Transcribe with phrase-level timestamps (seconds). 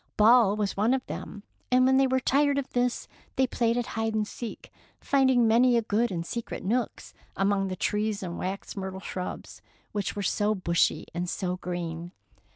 [0.17, 3.85] Ball was one of them, and when they were tired of this they played at
[3.85, 8.99] hide and seek, finding many good and secret nooks among the trees and wax myrtle
[8.99, 9.61] shrubs,
[9.91, 12.13] which were so bushy and so green.